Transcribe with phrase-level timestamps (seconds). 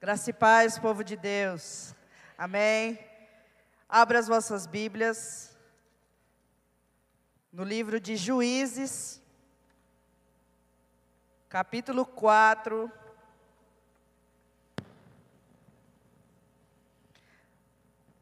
[0.00, 1.94] Graça e paz, povo de Deus.
[2.38, 2.98] Amém.
[3.86, 5.54] Abra as vossas Bíblias
[7.52, 9.20] no livro de Juízes,
[11.50, 12.90] capítulo 4.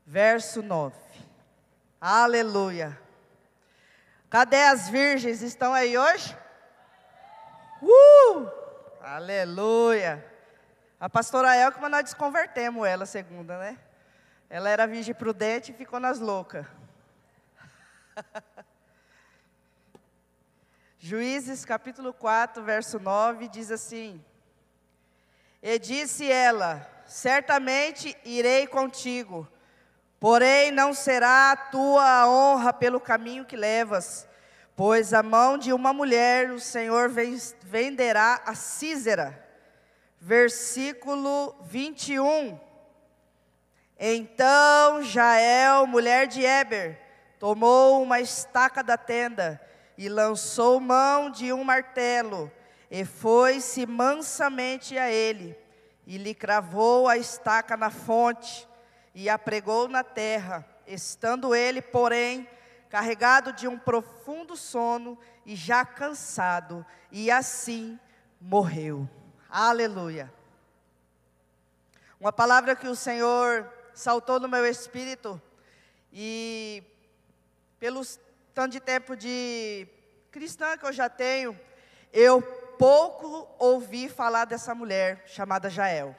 [0.05, 0.97] Verso 9.
[2.01, 3.01] Aleluia.
[4.29, 5.43] Cadê as virgens?
[5.43, 6.37] Estão aí hoje?
[7.81, 8.51] Uh!
[9.01, 10.38] Aleluia.
[11.01, 13.79] A pastora Elkman, nós desconvertemos ela segunda, né?
[14.51, 16.67] Ela era virgem prudente e ficou nas loucas.
[20.99, 24.21] Juízes capítulo 4, verso 9, diz assim:
[25.63, 29.47] E disse ela: Certamente irei contigo,
[30.19, 34.29] porém não será a tua honra pelo caminho que levas,
[34.75, 37.09] pois a mão de uma mulher o Senhor
[37.63, 39.47] venderá a Císera
[40.21, 42.59] versículo 21.
[43.99, 46.99] Então Jael, mulher de Eber,
[47.39, 49.61] tomou uma estaca da tenda
[49.97, 52.51] e lançou mão de um martelo,
[52.89, 55.59] e foi-se mansamente a ele,
[56.07, 58.69] e lhe cravou a estaca na fonte,
[59.13, 62.49] e a pregou na terra, estando ele, porém,
[62.89, 67.99] carregado de um profundo sono e já cansado, e assim
[68.41, 69.09] morreu.
[69.51, 70.31] Aleluia.
[72.21, 75.41] Uma palavra que o Senhor saltou no meu espírito
[76.13, 76.83] e
[77.81, 78.05] pelo
[78.53, 79.89] tanto de tempo de
[80.31, 81.59] cristã que eu já tenho,
[82.13, 82.43] eu
[82.79, 86.15] pouco ouvi falar dessa mulher chamada Jael.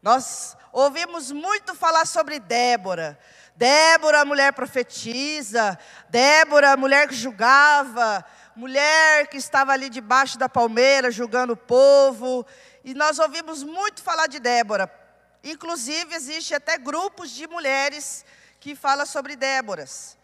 [0.00, 3.18] Nós ouvimos muito falar sobre Débora.
[3.56, 5.76] Débora, mulher profetisa,
[6.08, 8.24] Débora, mulher que julgava,
[8.56, 12.46] mulher que estava ali debaixo da palmeira julgando o povo.
[12.84, 14.92] E nós ouvimos muito falar de Débora.
[15.42, 18.24] Inclusive, existe até grupos de mulheres
[18.60, 20.16] que falam sobre Déboras.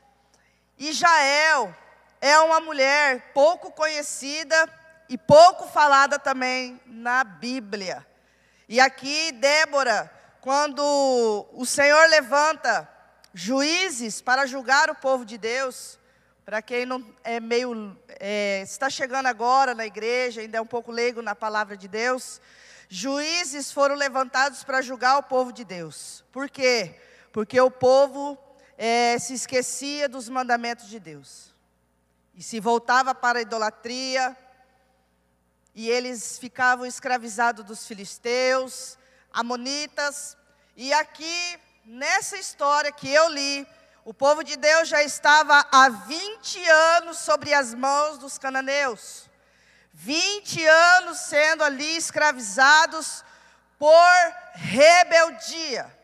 [0.78, 1.76] E Jael
[2.20, 4.68] é uma mulher pouco conhecida
[5.08, 8.06] e pouco falada também na Bíblia.
[8.68, 10.10] E aqui, Débora,
[10.40, 10.80] quando
[11.52, 12.88] o Senhor levanta
[13.34, 15.99] juízes para julgar o povo de Deus,
[16.44, 20.90] para quem não é meio é, está chegando agora na igreja, ainda é um pouco
[20.90, 22.40] leigo na palavra de Deus,
[22.88, 26.24] juízes foram levantados para julgar o povo de Deus.
[26.32, 26.94] Por quê?
[27.32, 28.38] Porque o povo
[28.76, 31.54] é, se esquecia dos mandamentos de Deus
[32.34, 34.36] e se voltava para a idolatria,
[35.74, 38.98] e eles ficavam escravizados dos filisteus,
[39.32, 40.36] amonitas,
[40.76, 43.66] e aqui, nessa história que eu li,
[44.04, 49.28] o povo de Deus já estava há 20 anos sobre as mãos dos cananeus.
[49.92, 53.24] 20 anos sendo ali escravizados
[53.78, 55.94] por rebeldia.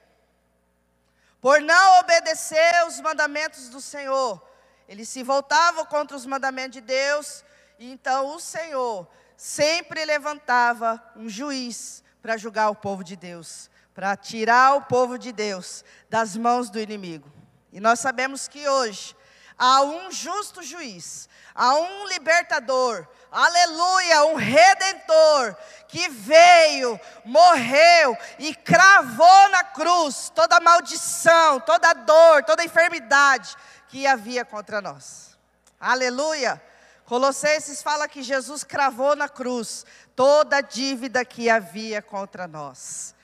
[1.40, 4.42] Por não obedecer os mandamentos do Senhor.
[4.88, 7.44] Eles se voltavam contra os mandamentos de Deus,
[7.78, 14.16] e então o Senhor sempre levantava um juiz para julgar o povo de Deus, para
[14.16, 17.35] tirar o povo de Deus das mãos do inimigo.
[17.76, 19.14] E nós sabemos que hoje
[19.58, 25.54] há um justo juiz, há um libertador, aleluia, um redentor
[25.86, 33.54] que veio, morreu e cravou na cruz toda maldição, toda dor, toda enfermidade
[33.88, 35.36] que havia contra nós.
[35.78, 36.58] Aleluia.
[37.04, 39.84] Colossenses fala que Jesus cravou na cruz
[40.16, 43.14] toda a dívida que havia contra nós.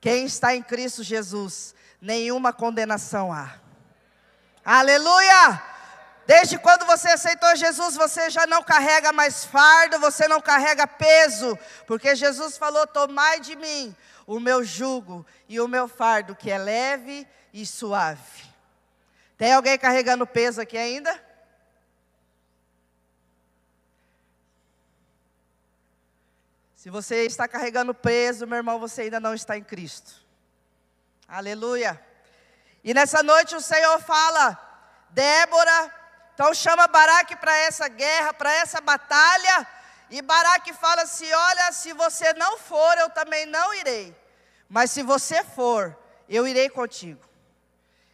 [0.00, 3.69] Quem está em Cristo Jesus, nenhuma condenação há.
[4.72, 5.60] Aleluia!
[6.24, 11.58] Desde quando você aceitou Jesus, você já não carrega mais fardo, você não carrega peso,
[11.88, 13.96] porque Jesus falou: Tomai de mim
[14.28, 18.44] o meu jugo e o meu fardo, que é leve e suave.
[19.36, 21.20] Tem alguém carregando peso aqui ainda?
[26.76, 30.24] Se você está carregando peso, meu irmão, você ainda não está em Cristo.
[31.26, 32.09] Aleluia.
[32.82, 34.58] E nessa noite o Senhor fala,
[35.10, 35.94] Débora,
[36.34, 39.66] então chama Baraque para essa guerra, para essa batalha.
[40.08, 44.16] E Baraque fala assim: Olha, se você não for, eu também não irei.
[44.68, 45.96] Mas se você for,
[46.28, 47.22] eu irei contigo.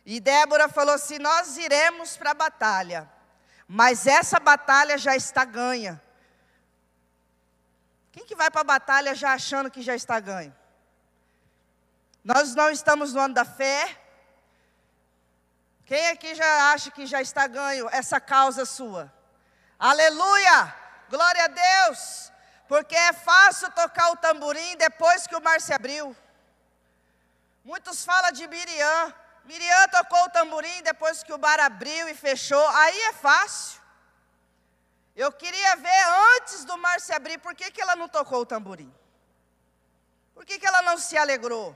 [0.04, 3.08] E Débora falou assim: Nós iremos para a batalha,
[3.68, 6.02] mas essa batalha já está ganha.
[8.10, 10.54] Quem que vai para a batalha já achando que já está ganho?
[12.24, 14.05] Nós não estamos no ano da fé,
[15.86, 19.12] quem aqui já acha que já está ganho essa causa sua?
[19.78, 20.74] Aleluia!
[21.08, 22.32] Glória a Deus!
[22.66, 26.14] Porque é fácil tocar o tamborim depois que o mar se abriu.
[27.64, 29.14] Muitos falam de Miriam.
[29.44, 32.68] Miriam tocou o tamborim depois que o bar abriu e fechou.
[32.70, 33.80] Aí é fácil.
[35.14, 36.02] Eu queria ver
[36.36, 38.92] antes do mar se abrir, por que, que ela não tocou o tamborim?
[40.34, 41.74] Por que, que ela não se alegrou?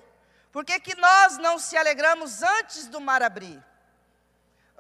[0.51, 3.70] Por que, que nós não se alegramos antes do mar abrir?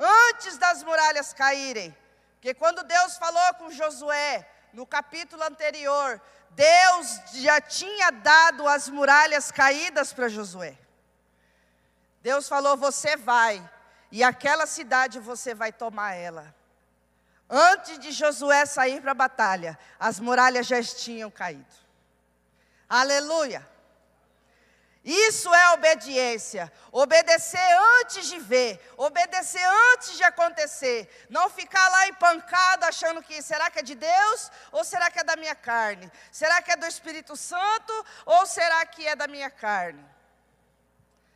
[0.00, 1.94] Antes das muralhas caírem?
[2.34, 6.20] Porque quando Deus falou com Josué, no capítulo anterior,
[6.50, 10.78] Deus já tinha dado as muralhas caídas para Josué.
[12.22, 13.62] Deus falou: Você vai,
[14.10, 16.54] e aquela cidade você vai tomar ela.
[17.48, 21.66] Antes de Josué sair para a batalha, as muralhas já tinham caído.
[22.88, 23.68] Aleluia.
[25.10, 26.72] Isso é obediência.
[26.92, 27.58] Obedecer
[27.98, 31.26] antes de ver, obedecer antes de acontecer.
[31.28, 35.24] Não ficar lá empancado achando que será que é de Deus ou será que é
[35.24, 36.08] da minha carne?
[36.30, 40.04] Será que é do Espírito Santo ou será que é da minha carne?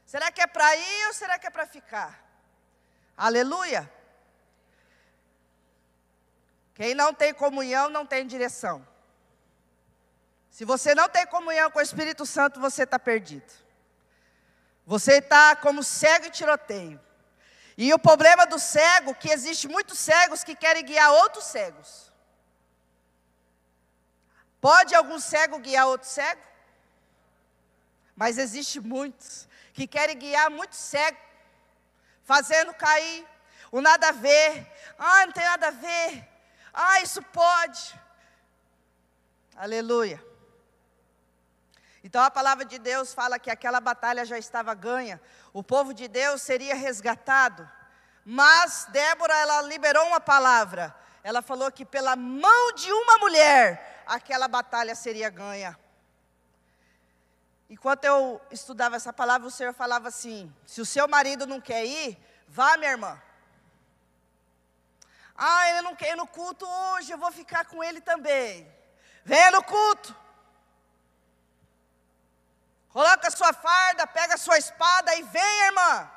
[0.06, 2.24] Será que é para ir ou será que é para ficar?
[3.16, 3.90] Aleluia.
[6.76, 8.86] Quem não tem comunhão não tem direção.
[10.48, 13.63] Se você não tem comunhão com o Espírito Santo, você está perdido.
[14.86, 17.00] Você está como cego e tiroteio.
[17.76, 22.12] E o problema do cego, que existe muitos cegos que querem guiar outros cegos.
[24.60, 26.40] Pode algum cego guiar outro cego?
[28.14, 31.20] Mas existe muitos que querem guiar muitos cegos,
[32.22, 33.26] fazendo cair
[33.72, 34.70] o nada a ver.
[34.96, 36.28] Ah, não tem nada a ver.
[36.72, 38.00] Ah, isso pode.
[39.56, 40.24] Aleluia.
[42.04, 45.18] Então a palavra de Deus fala que aquela batalha já estava ganha,
[45.54, 47.66] o povo de Deus seria resgatado.
[48.22, 50.94] Mas Débora, ela liberou uma palavra.
[51.22, 55.78] Ela falou que pela mão de uma mulher, aquela batalha seria ganha.
[57.70, 61.86] Enquanto eu estudava essa palavra, o Senhor falava assim: se o seu marido não quer
[61.86, 63.18] ir, vá, minha irmã.
[65.34, 68.70] Ah, ele não quer ir no culto hoje, eu vou ficar com ele também.
[69.24, 70.23] Venha no culto.
[72.94, 76.08] Coloca a sua farda, pega a sua espada e vem, irmã.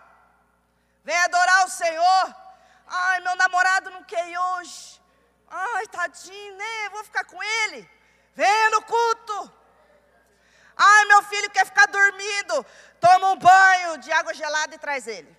[1.03, 2.35] Vem adorar o Senhor.
[2.85, 5.01] Ai, meu namorado não quer ir hoje.
[5.49, 6.89] Ai, tadinho, né?
[6.91, 7.89] Vou ficar com ele.
[8.35, 9.51] Venha no culto.
[10.77, 12.63] Ai, meu filho quer ficar dormindo.
[12.99, 15.35] Toma um banho de água gelada e traz ele.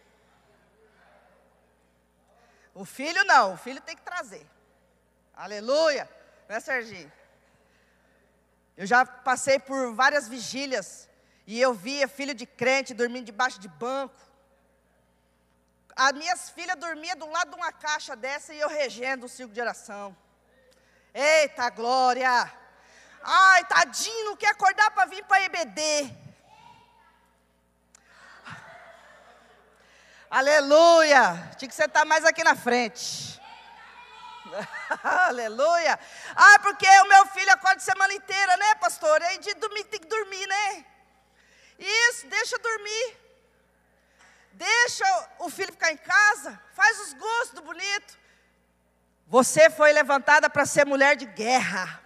[2.74, 4.44] O filho não, o filho tem que trazer.
[5.36, 6.10] Aleluia.
[6.48, 7.12] Né, Serginho?
[8.76, 11.07] Eu já passei por várias vigílias
[11.50, 14.20] e eu via filho de crente dormindo debaixo de banco.
[15.96, 19.54] As minhas filhas dormiam do lado de uma caixa dessa e eu regendo o circo
[19.54, 20.14] de oração.
[21.14, 22.52] Eita glória!
[23.22, 26.14] Ai, tadinho, não quer acordar para vir para EBD.
[30.30, 31.50] Aleluia!
[31.56, 33.40] Tinha que sentar mais aqui na frente.
[35.02, 35.98] Aleluia!
[36.36, 39.22] Ah, porque o meu filho acorda semana inteira, né, pastor?
[39.22, 40.84] Aí de dormir tem que dormir, né?
[41.78, 43.16] Isso, deixa dormir.
[44.52, 45.04] Deixa
[45.38, 48.18] o filho ficar em casa, faz os gostos do bonito.
[49.28, 52.02] Você foi levantada para ser mulher de guerra.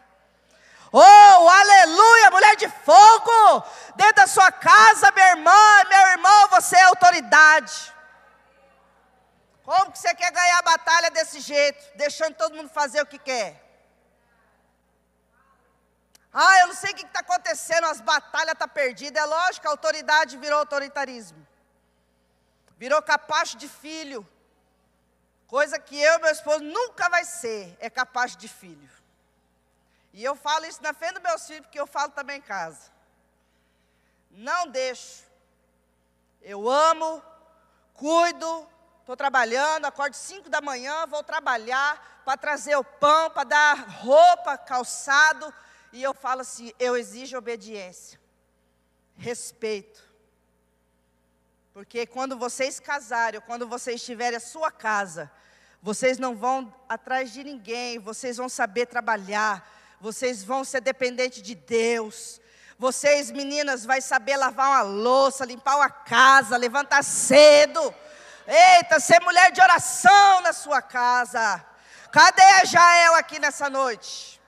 [0.92, 3.64] Oh, aleluia, mulher de fogo.
[3.96, 7.94] Dentro da sua casa, minha irmã, meu irmão, você é autoridade.
[9.64, 13.18] Como que você quer ganhar a batalha desse jeito, deixando todo mundo fazer o que
[13.18, 13.71] quer?
[16.32, 19.22] Ah, eu não sei o que está acontecendo, as batalhas estão tá perdidas.
[19.22, 21.46] É lógico, a autoridade virou autoritarismo.
[22.78, 24.26] Virou capacho de filho.
[25.46, 28.90] Coisa que eu e meu esposo nunca vai ser, é capaz de filho.
[30.14, 32.90] E eu falo isso na frente dos meus filhos, porque eu falo também em casa.
[34.30, 35.24] Não deixo.
[36.40, 37.22] Eu amo,
[37.92, 38.68] cuido,
[39.00, 44.56] estou trabalhando, acordo 5 da manhã, vou trabalhar para trazer o pão, para dar roupa,
[44.56, 45.52] calçado,
[45.92, 48.18] e eu falo assim: eu exijo obediência,
[49.16, 50.02] respeito.
[51.72, 55.30] Porque quando vocês casarem, quando vocês tiverem a sua casa,
[55.80, 61.54] vocês não vão atrás de ninguém, vocês vão saber trabalhar, vocês vão ser dependentes de
[61.54, 62.40] Deus.
[62.78, 67.94] Vocês, meninas, vai saber lavar uma louça, limpar uma casa, levantar cedo.
[68.46, 71.64] Eita, ser mulher de oração na sua casa.
[72.10, 74.41] Cadê a Jael aqui nessa noite?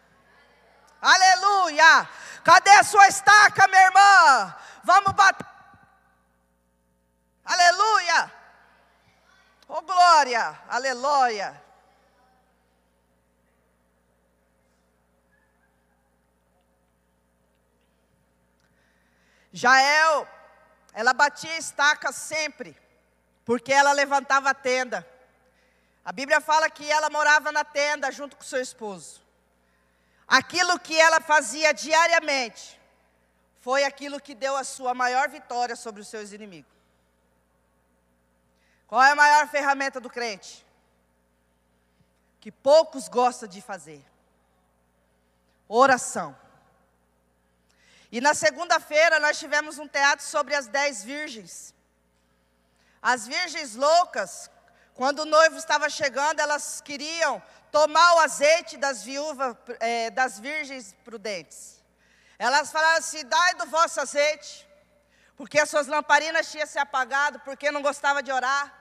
[1.05, 2.09] Aleluia!
[2.43, 4.57] Cadê a sua estaca, minha irmã?
[4.83, 5.47] Vamos bater.
[7.45, 8.33] Aleluia!
[9.69, 10.59] Oh glória!
[10.67, 11.63] Aleluia!
[19.53, 20.27] Jael,
[20.95, 22.75] ela batia estaca sempre,
[23.45, 25.07] porque ela levantava a tenda.
[26.03, 29.24] A Bíblia fala que ela morava na tenda junto com seu esposo.
[30.27, 32.81] Aquilo que ela fazia diariamente
[33.61, 36.73] foi aquilo que deu a sua maior vitória sobre os seus inimigos.
[38.87, 40.65] Qual é a maior ferramenta do crente?
[42.41, 44.05] Que poucos gostam de fazer:
[45.69, 46.37] oração.
[48.13, 51.75] E na segunda-feira nós tivemos um teatro sobre as dez virgens.
[53.03, 54.51] As virgens loucas,
[54.95, 57.43] quando o noivo estava chegando, elas queriam
[57.75, 61.83] tomar o azeite das viúvas, é, das virgens prudentes.
[62.39, 64.65] Elas falaram assim: dai do vosso azeite,
[65.37, 68.73] porque as suas lamparinas tinham se apagado, porque não gostava de orar,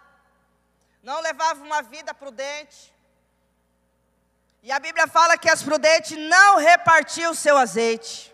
[1.01, 2.93] não levava uma vida prudente.
[4.61, 8.31] E a Bíblia fala que as prudentes não repartiam o seu azeite.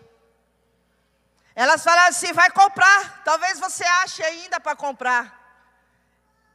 [1.54, 5.39] Elas falaram assim: vai comprar, talvez você ache ainda para comprar.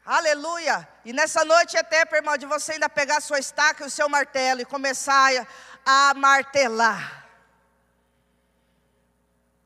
[0.05, 0.87] Aleluia!
[1.03, 3.89] E nessa noite é tempo, irmão, de você ainda pegar a sua estaca e o
[3.89, 5.31] seu martelo e começar
[5.83, 7.25] a, a martelar.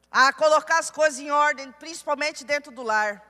[0.10, 3.22] A colocar as coisas em ordem, principalmente dentro do lar.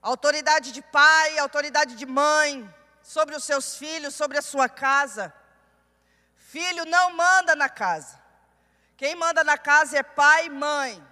[0.00, 5.34] Autoridade de pai, autoridade de mãe, sobre os seus filhos, sobre a sua casa.
[6.36, 8.16] Filho não manda na casa.
[8.96, 11.09] Quem manda na casa é pai e mãe.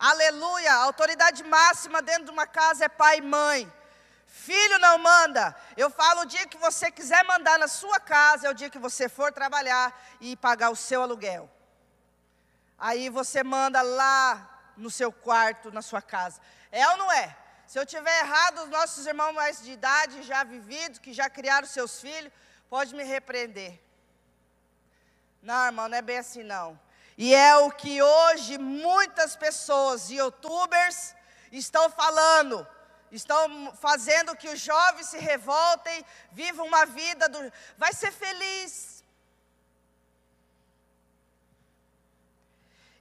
[0.00, 0.72] Aleluia!
[0.72, 3.70] A autoridade máxima dentro de uma casa é pai e mãe.
[4.26, 5.54] Filho não manda.
[5.76, 8.78] Eu falo o dia que você quiser mandar na sua casa, é o dia que
[8.78, 9.86] você for trabalhar
[10.18, 11.50] e pagar o seu aluguel.
[12.78, 16.40] Aí você manda lá no seu quarto, na sua casa.
[16.72, 17.36] É ou não é?
[17.66, 21.66] Se eu tiver errado, os nossos irmãos mais de idade, já vividos, que já criaram
[21.66, 22.32] seus filhos,
[22.70, 23.78] pode me repreender.
[25.42, 26.80] Não, irmão, não é bem assim não.
[27.24, 31.14] E é o que hoje muitas pessoas, youtubers,
[31.52, 32.66] estão falando.
[33.12, 37.38] Estão fazendo que os jovens se revoltem, vivam uma vida do.
[37.76, 39.04] Vai ser feliz.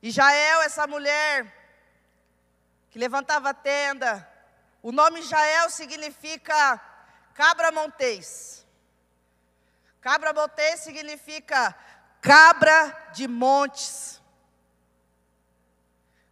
[0.01, 1.33] E Jael, essa mulher
[2.89, 4.11] que levantava a tenda,
[4.81, 6.57] o nome Jael significa
[7.33, 8.65] cabra montês.
[10.01, 11.73] Cabra montês significa
[12.21, 14.21] cabra de montes.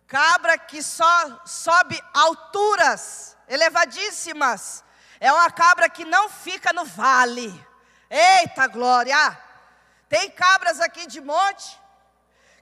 [0.07, 4.83] Cabra que só sobe alturas elevadíssimas.
[5.19, 7.67] É uma cabra que não fica no vale.
[8.09, 9.37] Eita glória!
[10.07, 11.77] Tem cabras aqui de monte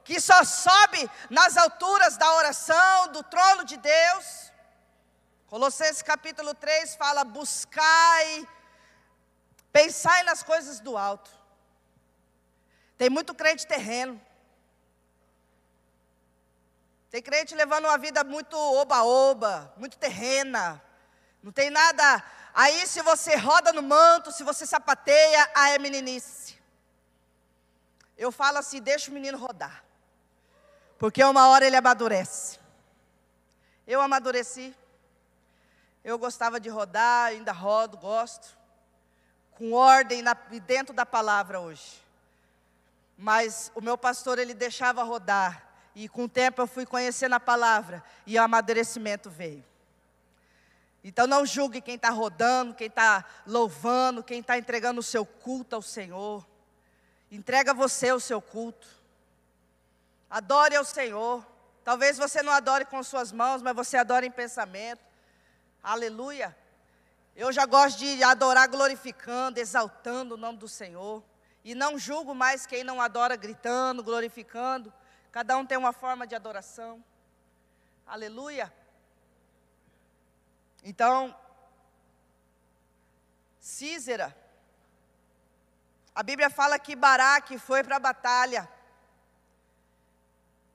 [0.03, 4.51] que só sobe nas alturas da oração, do trono de Deus.
[5.47, 8.47] Colossenses capítulo 3 fala: buscai,
[9.71, 11.29] pensai nas coisas do alto.
[12.97, 14.21] Tem muito crente terreno.
[17.09, 20.81] Tem crente levando uma vida muito oba-oba, muito terrena.
[21.41, 22.23] Não tem nada.
[22.53, 26.57] Aí, se você roda no manto, se você sapateia, aí é meninice.
[28.17, 29.83] Eu falo assim: deixa o menino rodar.
[30.97, 32.59] Porque uma hora ele amadurece.
[33.85, 34.75] Eu amadureci.
[36.03, 38.57] Eu gostava de rodar, ainda rodo, gosto.
[39.51, 42.04] Com ordem na, dentro da palavra hoje.
[43.17, 45.63] Mas o meu pastor, ele deixava rodar.
[45.95, 48.03] E com o tempo eu fui conhecendo a palavra.
[48.25, 49.63] E o amadurecimento veio.
[51.03, 55.75] Então não julgue quem está rodando, quem está louvando, quem está entregando o seu culto
[55.75, 56.45] ao Senhor.
[57.31, 58.87] Entrega você o seu culto.
[60.29, 61.45] Adore ao Senhor.
[61.83, 65.01] Talvez você não adore com suas mãos, mas você adora em pensamento.
[65.83, 66.57] Aleluia.
[67.35, 71.21] Eu já gosto de adorar glorificando, exaltando o nome do Senhor.
[71.65, 74.93] E não julgo mais quem não adora gritando, glorificando.
[75.31, 77.03] Cada um tem uma forma de adoração.
[78.05, 78.71] Aleluia.
[80.83, 81.35] Então,
[83.59, 84.37] Císera.
[86.13, 88.69] A Bíblia fala que Baraque foi para a batalha.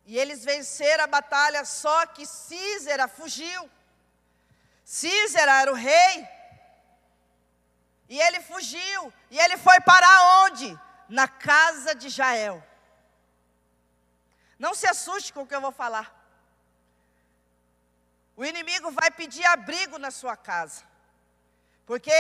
[0.05, 3.71] E eles venceram a batalha, só que Císera fugiu.
[4.85, 6.40] Císera era o rei.
[8.11, 9.13] E ele fugiu.
[9.31, 10.79] E ele foi para onde?
[11.09, 12.63] Na casa de Jael.
[14.59, 16.13] Não se assuste com o que eu vou falar.
[18.37, 20.83] O inimigo vai pedir abrigo na sua casa.
[21.87, 22.13] Porque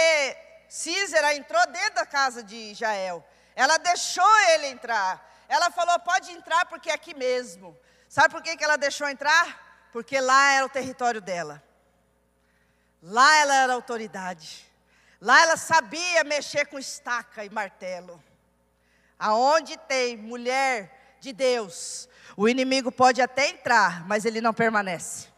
[0.68, 3.26] Císera entrou dentro da casa de Jael.
[3.56, 5.28] Ela deixou ele entrar.
[5.48, 7.76] Ela falou: pode entrar porque é aqui mesmo.
[8.08, 9.88] Sabe por que, que ela deixou entrar?
[9.92, 11.60] Porque lá era o território dela.
[13.02, 14.69] Lá ela era autoridade.
[15.20, 18.22] Lá ela sabia mexer com estaca e martelo.
[19.18, 25.28] Aonde tem mulher de Deus, o inimigo pode até entrar, mas ele não permanece.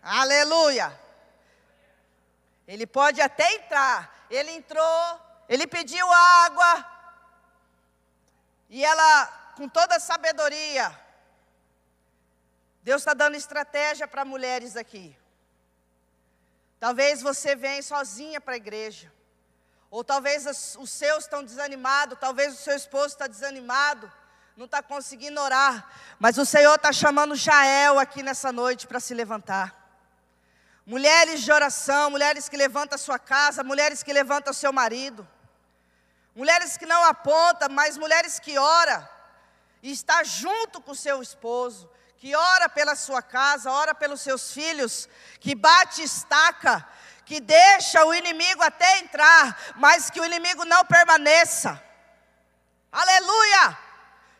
[0.00, 0.96] Aleluia.
[2.68, 4.26] Ele pode até entrar.
[4.30, 6.86] Ele entrou, ele pediu água.
[8.68, 10.96] E ela, com toda a sabedoria,
[12.82, 15.16] Deus está dando estratégia para mulheres aqui.
[16.78, 19.12] Talvez você venha sozinha para a igreja.
[19.90, 20.44] Ou talvez
[20.76, 24.10] os seus estão desanimados, talvez o seu esposo está desanimado,
[24.56, 25.88] não está conseguindo orar.
[26.18, 29.82] Mas o Senhor está chamando Jael aqui nessa noite para se levantar.
[30.84, 35.26] Mulheres de oração, mulheres que levantam a sua casa, mulheres que levantam o seu marido.
[36.34, 39.08] Mulheres que não apontam, mas mulheres que ora
[39.84, 41.90] e está junto com o seu esposo,
[42.24, 45.06] que ora pela sua casa, ora pelos seus filhos,
[45.38, 46.82] que bate estaca,
[47.26, 51.70] que deixa o inimigo até entrar, mas que o inimigo não permaneça.
[52.90, 53.78] Aleluia!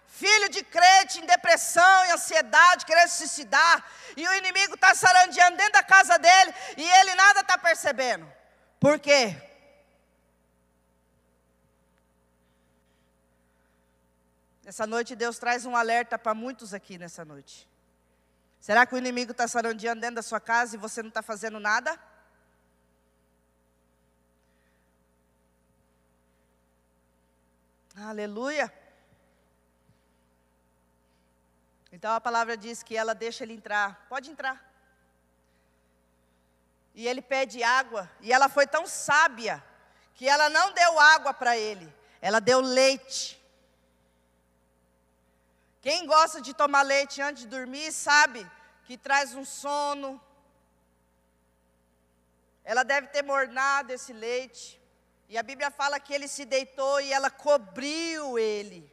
[0.07, 3.85] filho de crente em depressão, em ansiedade, querendo se suicidar,
[4.17, 8.26] e o inimigo está sarandeando dentro da casa dele e ele nada está percebendo.
[8.81, 9.37] Por quê?
[14.64, 17.74] Nessa noite Deus traz um alerta para muitos aqui nessa noite.
[18.64, 21.61] Será que o inimigo está sarandeando dentro da sua casa e você não está fazendo
[21.61, 22.00] nada?
[27.94, 28.73] Aleluia.
[31.92, 34.06] Então a palavra diz que ela deixa ele entrar.
[34.09, 34.56] Pode entrar.
[36.94, 38.11] E ele pede água.
[38.23, 39.62] E ela foi tão sábia
[40.14, 43.38] que ela não deu água para ele, ela deu leite.
[45.85, 48.50] Quem gosta de tomar leite antes de dormir sabe
[48.85, 50.19] que traz um sono.
[52.64, 54.81] Ela deve ter mornado esse leite.
[55.29, 58.91] E a Bíblia fala que ele se deitou e ela cobriu ele.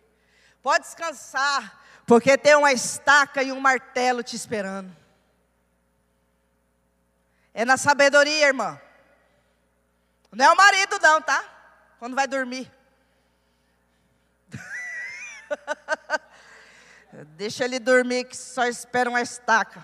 [0.62, 4.94] Pode descansar, porque tem uma estaca e um martelo te esperando.
[7.54, 8.78] É na sabedoria, irmã.
[10.30, 11.42] Não é o marido, não, tá?
[12.00, 12.70] Quando vai dormir.
[17.42, 19.84] Deixa ele dormir, que só espera uma estaca.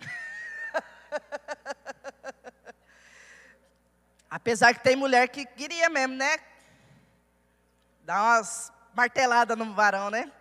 [4.30, 6.38] Apesar que tem mulher que queria mesmo, né?
[8.00, 10.32] Dar umas martelada no varão, né?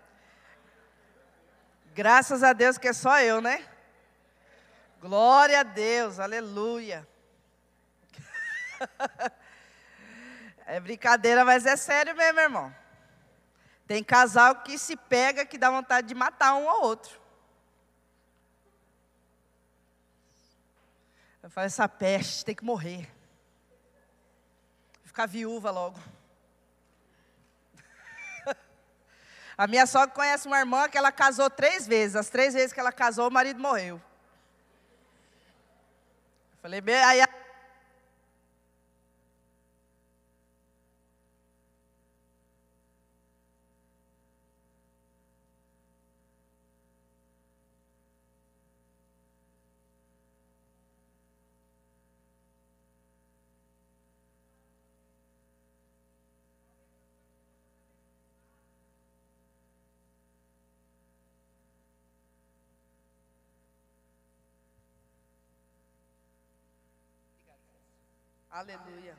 [1.93, 3.67] Graças a Deus que é só eu, né?
[5.01, 7.05] Glória a Deus, aleluia.
[10.69, 12.75] É brincadeira, mas é sério mesmo, irmão.
[13.88, 17.17] Tem casal que se pega que dá vontade de matar um ao outro.
[21.41, 23.10] Eu falo, essa peste tem que morrer.
[25.06, 25.97] Ficar viúva logo.
[29.58, 32.17] A minha sogra conhece uma irmã que ela casou três vezes.
[32.17, 33.95] As três vezes que ela casou, o marido morreu.
[33.95, 34.02] Eu
[36.62, 37.21] falei, aí
[68.59, 69.15] Aleluia.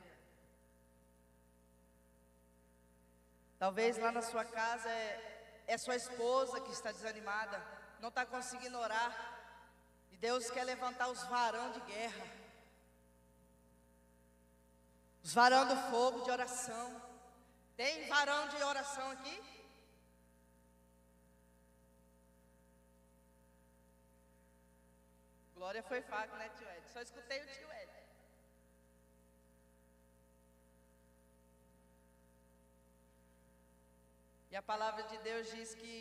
[3.56, 7.62] Talvez lá na sua casa é, é sua esposa que está desanimada,
[8.00, 9.12] não está conseguindo orar.
[10.10, 12.26] E Deus quer levantar os varão de guerra.
[15.22, 17.00] Os varão do fogo de oração.
[17.76, 19.36] Tem varão de oração aqui?
[25.54, 26.88] Glória foi faca, né, tio Ed?
[26.92, 28.07] Só escutei o tio Ed.
[34.50, 35.94] E a palavra de Deus diz que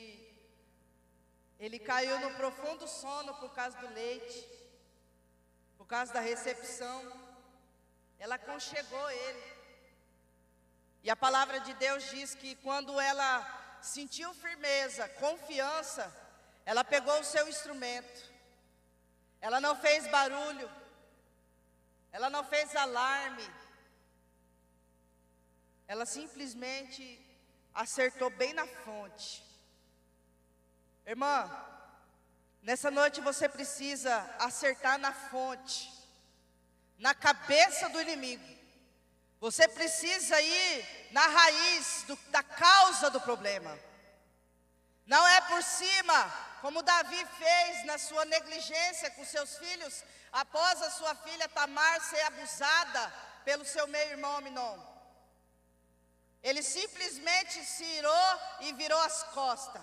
[1.60, 4.48] ele caiu no profundo sono por causa do leite,
[5.78, 7.00] por causa da recepção.
[8.20, 9.58] Ela aconchegou ele.
[11.04, 13.32] E a palavra de Deus diz que quando ela
[13.82, 16.06] sentiu firmeza, confiança,
[16.66, 18.32] ela pegou o seu instrumento.
[19.42, 20.70] Ela não fez barulho.
[22.12, 23.48] Ela não fez alarme.
[25.88, 27.27] Ela simplesmente
[27.78, 29.46] acertou bem na fonte.
[31.06, 31.48] Irmã,
[32.64, 35.94] nessa noite você precisa acertar na fonte,
[36.98, 38.58] na cabeça do inimigo.
[39.40, 43.78] Você precisa ir na raiz do, da causa do problema.
[45.06, 50.90] Não é por cima, como Davi fez na sua negligência com seus filhos, após a
[50.90, 53.14] sua filha Tamar ser abusada
[53.46, 54.87] pelo seu meio-irmão Aminon.
[56.50, 58.28] Ele simplesmente se irou
[58.62, 59.82] e virou as costas.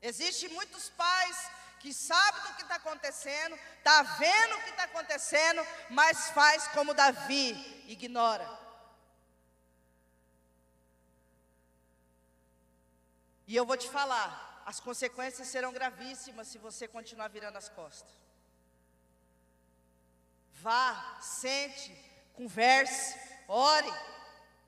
[0.00, 1.36] Existem muitos pais
[1.80, 6.94] que sabem do que está acontecendo, está vendo o que está acontecendo, mas faz como
[6.94, 7.50] Davi,
[7.88, 8.48] ignora.
[13.48, 18.14] E eu vou te falar, as consequências serão gravíssimas se você continuar virando as costas.
[20.52, 21.92] Vá, sente,
[22.32, 23.92] converse, ore.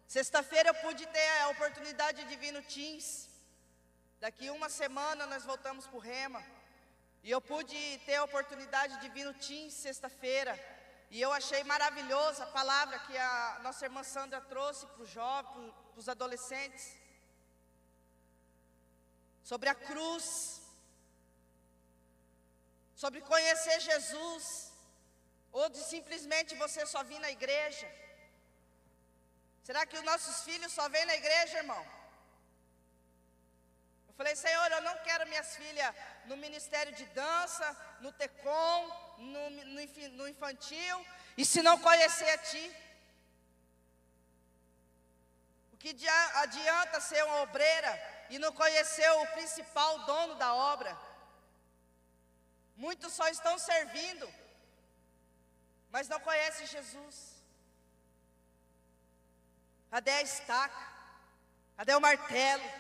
[0.07, 3.29] Sexta-feira eu pude ter a oportunidade de vir no Teams.
[4.21, 6.43] Daqui uma semana nós voltamos para o Rema.
[7.23, 10.55] E eu pude ter a oportunidade de vir no Teams sexta-feira.
[11.11, 15.73] E eu achei maravilhosa a palavra que a nossa irmã Sandra trouxe para os jovens,
[15.93, 16.87] para os adolescentes.
[19.43, 20.61] Sobre a cruz.
[22.95, 24.73] Sobre conhecer Jesus.
[25.53, 28.06] Ou de simplesmente você só vir na igreja.
[29.67, 31.85] Será que os nossos filhos só vêm na igreja, irmão?
[34.09, 35.93] Eu falei, Senhor, eu não quero minhas filhas
[36.27, 37.67] no ministério de dança,
[38.01, 38.81] no TECOM,
[39.19, 39.81] no, no,
[40.19, 40.97] no infantil,
[41.37, 42.65] e se não conhecer a Ti.
[45.73, 45.91] O que
[46.45, 47.93] adianta ser uma obreira
[48.31, 50.97] e não conhecer o principal dono da obra?
[52.77, 54.33] Muitos só estão servindo,
[55.91, 57.36] mas não conhecem Jesus.
[59.97, 60.87] Cadê a estaca?
[61.75, 62.71] Cadê o martelo?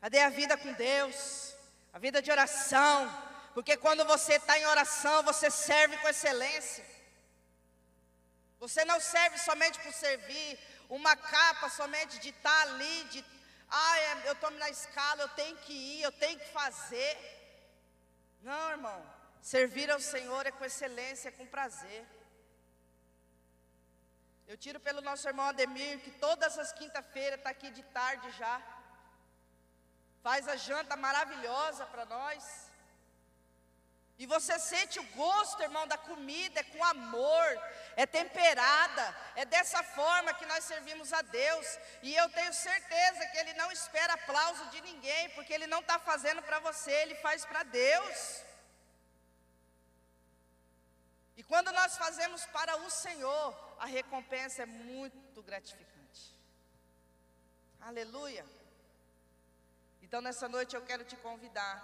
[0.00, 1.54] Cadê a vida com Deus?
[1.92, 2.98] A vida de oração.
[3.54, 6.84] Porque quando você está em oração, você serve com excelência.
[8.58, 10.58] Você não serve somente por servir,
[10.88, 13.24] uma capa somente de estar tá ali, de,
[13.70, 17.16] ah, eu estou na escala, eu tenho que ir, eu tenho que fazer.
[18.42, 19.00] Não, irmão.
[19.40, 22.04] Servir ao Senhor é com excelência, é com prazer.
[24.50, 28.54] Eu tiro pelo nosso irmão Ademir, que todas as quinta-feiras está aqui de tarde já.
[30.24, 32.42] Faz a janta maravilhosa para nós.
[34.18, 37.48] E você sente o gosto, irmão, da comida, é com amor,
[37.94, 39.04] é temperada,
[39.36, 41.78] é dessa forma que nós servimos a Deus.
[42.02, 46.00] E eu tenho certeza que Ele não espera aplauso de ninguém, porque Ele não está
[46.00, 48.49] fazendo para você, Ele faz para Deus.
[51.40, 53.46] E quando nós fazemos para o Senhor,
[53.78, 56.24] a recompensa é muito gratificante.
[57.80, 58.44] Aleluia.
[60.02, 61.74] Então nessa noite eu quero te convidar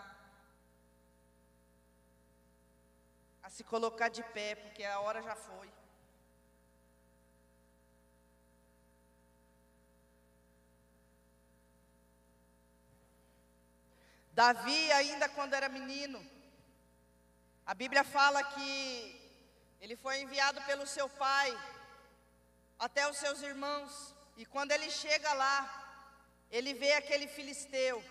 [3.42, 5.72] a se colocar de pé, porque a hora já foi.
[14.34, 16.20] Davi, ainda quando era menino,
[17.64, 19.25] a Bíblia fala que
[19.80, 21.50] ele foi enviado pelo seu pai
[22.78, 24.14] até os seus irmãos.
[24.36, 25.58] E quando ele chega lá,
[26.50, 28.04] ele vê aquele filisteu,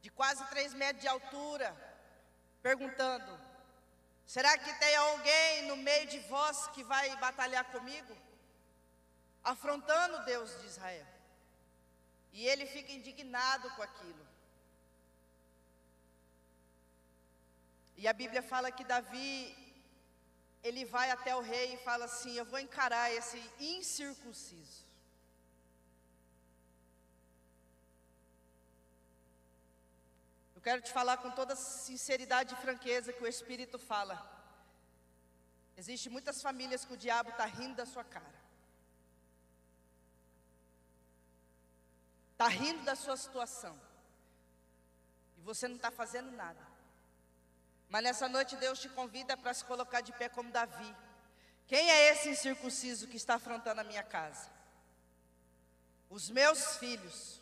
[0.00, 1.74] de quase três metros de altura,
[2.62, 3.40] perguntando:
[4.26, 8.16] Será que tem alguém no meio de vós que vai batalhar comigo?
[9.42, 11.06] Afrontando Deus de Israel.
[12.32, 14.26] E ele fica indignado com aquilo.
[17.96, 19.65] E a Bíblia fala que Davi
[20.66, 24.84] ele vai até o rei e fala assim: Eu vou encarar esse incircunciso.
[30.56, 34.16] Eu quero te falar com toda sinceridade e franqueza que o Espírito fala.
[35.76, 38.40] Existem muitas famílias que o diabo está rindo da sua cara.
[42.32, 43.78] Está rindo da sua situação.
[45.38, 46.65] E você não está fazendo nada.
[47.88, 50.96] Mas nessa noite Deus te convida para se colocar de pé como Davi.
[51.66, 54.48] Quem é esse incircunciso que está afrontando a minha casa?
[56.08, 57.40] Os meus filhos,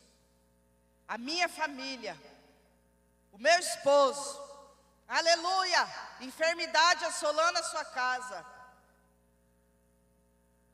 [1.07, 2.19] a minha família,
[3.33, 4.43] o meu esposo.
[5.07, 5.87] Aleluia!
[6.21, 8.47] Enfermidade assolando a sua casa.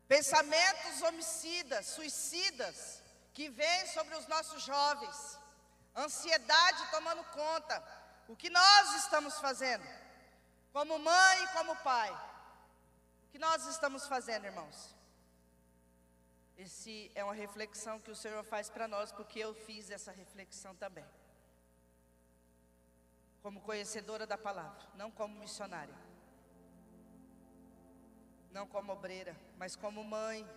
[0.07, 3.03] Pensamentos homicidas, suicidas
[3.33, 5.39] que vêm sobre os nossos jovens.
[5.97, 8.00] Ansiedade tomando conta
[8.31, 9.85] o que nós estamos fazendo?
[10.73, 12.13] Como mãe e como pai.
[13.25, 14.95] O que nós estamos fazendo, irmãos?
[16.57, 20.77] Esse é uma reflexão que o Senhor faz para nós, porque eu fiz essa reflexão
[20.77, 21.05] também.
[23.43, 25.99] Como conhecedora da palavra, não como missionária.
[28.53, 30.49] Não como obreira, mas como mãe.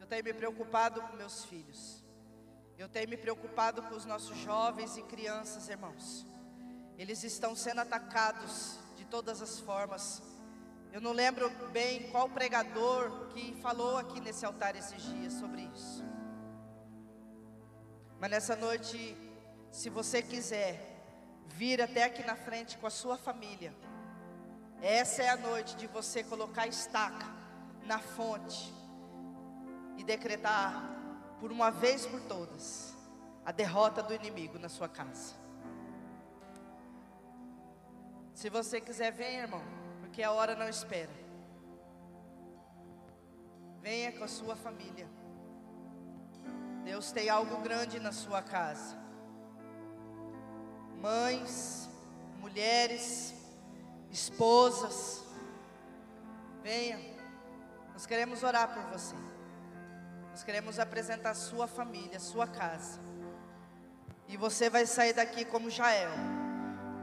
[0.00, 2.04] Eu tenho me preocupado com meus filhos.
[2.76, 6.26] Eu tenho me preocupado com os nossos jovens e crianças, irmãos.
[6.98, 10.22] Eles estão sendo atacados de todas as formas.
[10.92, 16.04] Eu não lembro bem qual pregador que falou aqui nesse altar esses dias sobre isso.
[18.20, 19.16] Mas nessa noite,
[19.72, 20.94] se você quiser
[21.48, 23.74] vir até aqui na frente com a sua família,
[24.80, 27.26] essa é a noite de você colocar estaca
[27.84, 28.72] na fonte
[29.96, 30.90] e decretar
[31.40, 32.94] por uma vez por todas
[33.44, 35.43] a derrota do inimigo na sua casa.
[38.34, 39.62] Se você quiser, venha, irmão,
[40.00, 41.10] porque a hora não espera.
[43.80, 45.08] Venha com a sua família.
[46.84, 48.96] Deus tem algo grande na sua casa.
[51.00, 51.88] Mães,
[52.40, 53.34] mulheres,
[54.10, 55.22] esposas,
[56.62, 56.98] venha.
[57.92, 59.14] Nós queremos orar por você.
[60.30, 62.98] Nós queremos apresentar a sua família, a sua casa.
[64.26, 66.10] E você vai sair daqui como Jael,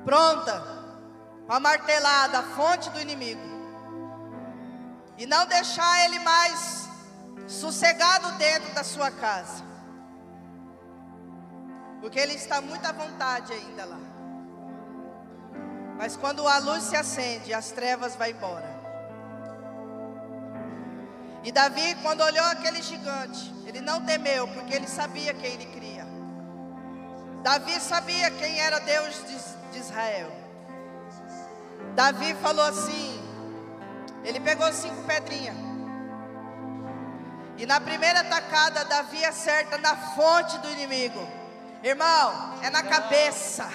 [0.03, 0.80] pronta
[1.51, 3.41] para martelar da fonte do inimigo.
[5.17, 6.87] E não deixar ele mais
[7.45, 9.61] sossegado dentro da sua casa.
[11.99, 13.99] Porque ele está muito à vontade ainda lá.
[15.97, 18.71] Mas quando a luz se acende, as trevas vão embora.
[21.43, 26.07] E Davi, quando olhou aquele gigante, ele não temeu, porque ele sabia quem ele cria.
[27.43, 30.40] Davi sabia quem era Deus de, de Israel.
[31.95, 33.21] Davi falou assim:
[34.23, 35.55] ele pegou cinco pedrinhas.
[37.57, 41.27] E na primeira tacada, Davi acerta na fonte do inimigo.
[41.83, 43.69] Irmão, é na cabeça.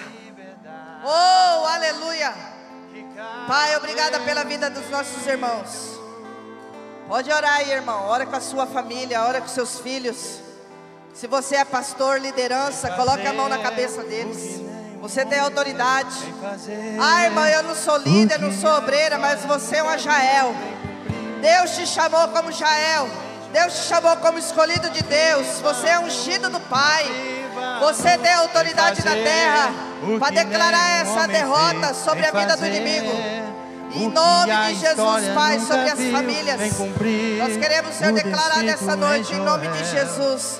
[1.03, 2.33] Oh, aleluia.
[3.47, 5.97] Pai, obrigada pela vida dos nossos irmãos.
[7.07, 8.05] Pode orar aí, irmão.
[8.07, 10.41] Ora com a sua família, ora com seus filhos.
[11.13, 14.66] Se você é pastor, liderança, coloque a mão na cabeça deles.
[15.01, 16.33] Você tem autoridade.
[16.99, 20.55] Ah, irmã, eu não sou líder, não sou obreira, mas você é uma Jael.
[21.41, 23.07] Deus te chamou como Jael.
[23.51, 25.59] Deus te chamou como escolhido de Deus.
[25.61, 27.05] Você é ungido do Pai.
[27.79, 29.71] Você tem autoridade na terra
[30.19, 33.11] para declarar essa derrota sobre a vida do inimigo.
[33.93, 36.59] Em nome de Jesus, Pai, sobre as famílias.
[37.39, 40.59] Nós queremos, Senhor, declarar nessa noite, em nome de Jesus,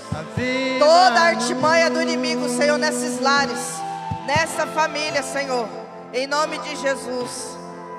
[0.79, 3.59] toda a artimanha do inimigo, Senhor, nesses lares,
[4.27, 5.67] nessa família, Senhor,
[6.13, 7.56] em nome de Jesus.